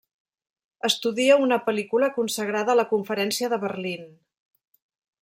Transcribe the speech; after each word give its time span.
Estudia 0.87 1.35
una 1.49 1.59
pel·lícula 1.67 2.09
consagrada 2.17 2.73
a 2.75 2.79
la 2.81 2.89
conferència 2.95 3.51
de 3.55 3.61
Berlín. 3.67 4.11